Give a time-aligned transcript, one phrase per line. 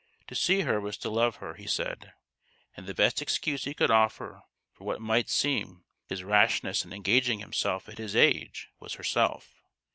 [0.29, 2.13] To see her was to love her, he said;
[2.75, 4.41] and the best excuse he could offer
[4.73, 9.61] for what might seem his rash ness in engaging himself at his age was herself.